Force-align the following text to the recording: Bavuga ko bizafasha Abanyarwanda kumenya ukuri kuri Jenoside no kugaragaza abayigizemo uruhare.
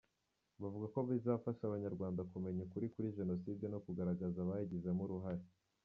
Bavuga 0.61 0.85
ko 0.93 0.99
bizafasha 1.09 1.61
Abanyarwanda 1.65 2.27
kumenya 2.31 2.61
ukuri 2.65 2.85
kuri 2.93 3.13
Jenoside 3.17 3.63
no 3.73 3.79
kugaragaza 3.85 4.37
abayigizemo 4.41 5.03
uruhare. 5.05 5.45